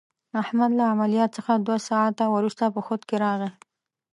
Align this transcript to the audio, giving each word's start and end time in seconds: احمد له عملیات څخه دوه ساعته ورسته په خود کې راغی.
احمد 0.41 0.71
له 0.79 0.83
عملیات 0.93 1.31
څخه 1.37 1.51
دوه 1.65 1.77
ساعته 1.89 2.23
ورسته 2.35 2.65
په 2.75 2.79
خود 2.85 3.01
کې 3.07 3.15
راغی. 3.25 3.49